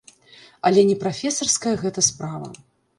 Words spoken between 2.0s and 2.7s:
справа.